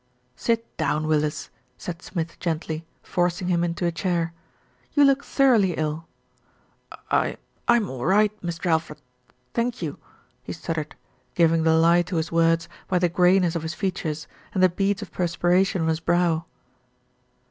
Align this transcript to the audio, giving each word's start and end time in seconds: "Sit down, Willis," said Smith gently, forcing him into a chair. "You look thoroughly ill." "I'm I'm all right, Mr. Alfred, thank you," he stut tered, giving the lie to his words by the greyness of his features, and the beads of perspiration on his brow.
"Sit 0.35 0.75
down, 0.77 1.05
Willis," 1.05 1.51
said 1.77 2.01
Smith 2.01 2.39
gently, 2.39 2.87
forcing 3.03 3.49
him 3.49 3.63
into 3.63 3.85
a 3.85 3.91
chair. 3.91 4.33
"You 4.93 5.05
look 5.05 5.23
thoroughly 5.23 5.73
ill." 5.75 6.07
"I'm 7.11 7.37
I'm 7.67 7.87
all 7.87 8.07
right, 8.07 8.31
Mr. 8.41 8.65
Alfred, 8.71 8.99
thank 9.53 9.83
you," 9.83 9.99
he 10.41 10.53
stut 10.53 10.77
tered, 10.77 10.91
giving 11.35 11.61
the 11.61 11.75
lie 11.75 12.01
to 12.01 12.15
his 12.15 12.31
words 12.31 12.67
by 12.87 12.97
the 12.97 13.09
greyness 13.09 13.55
of 13.55 13.61
his 13.61 13.75
features, 13.75 14.27
and 14.55 14.63
the 14.63 14.69
beads 14.69 15.03
of 15.03 15.11
perspiration 15.11 15.83
on 15.83 15.87
his 15.87 15.99
brow. 15.99 16.45